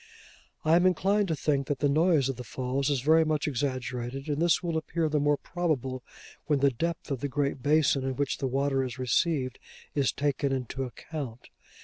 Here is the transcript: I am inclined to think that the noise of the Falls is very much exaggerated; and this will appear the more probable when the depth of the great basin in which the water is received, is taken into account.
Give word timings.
I 0.65 0.75
am 0.77 0.87
inclined 0.87 1.27
to 1.27 1.35
think 1.35 1.67
that 1.67 1.77
the 1.77 1.87
noise 1.87 2.27
of 2.27 2.35
the 2.35 2.43
Falls 2.43 2.89
is 2.89 3.01
very 3.01 3.23
much 3.23 3.47
exaggerated; 3.47 4.29
and 4.29 4.41
this 4.41 4.63
will 4.63 4.75
appear 4.75 5.07
the 5.07 5.19
more 5.19 5.37
probable 5.37 6.03
when 6.47 6.57
the 6.57 6.71
depth 6.71 7.11
of 7.11 7.19
the 7.19 7.27
great 7.27 7.61
basin 7.61 8.03
in 8.03 8.15
which 8.15 8.39
the 8.39 8.47
water 8.47 8.83
is 8.83 8.97
received, 8.97 9.59
is 9.93 10.11
taken 10.11 10.51
into 10.51 10.85
account. 10.85 11.49